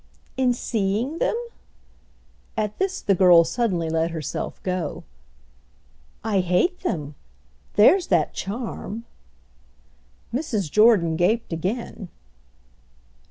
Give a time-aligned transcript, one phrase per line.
[0.35, 1.35] "In seeing them?"
[2.57, 5.03] At this the girl suddenly let herself go.
[6.23, 7.13] "I hate them.
[7.75, 9.05] There's that charm!"
[10.33, 10.71] Mrs.
[10.71, 12.09] Jordan gaped again.